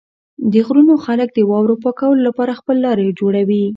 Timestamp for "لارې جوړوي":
2.85-3.63